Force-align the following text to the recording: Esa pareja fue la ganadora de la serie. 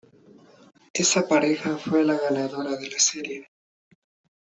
Esa 0.95 1.27
pareja 1.27 1.77
fue 1.77 2.03
la 2.03 2.17
ganadora 2.17 2.71
de 2.75 2.89
la 2.89 2.97
serie. 2.97 3.47